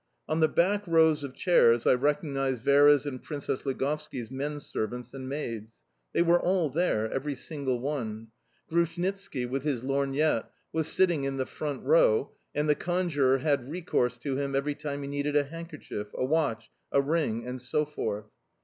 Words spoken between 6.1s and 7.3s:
They were all there,